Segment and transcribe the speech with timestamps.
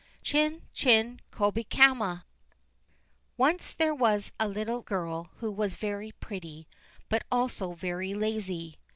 [0.23, 2.23] Chin Chin Kobakama
[3.37, 6.67] Once there was a little girl who was very pretty,
[7.07, 8.79] but also very lazy.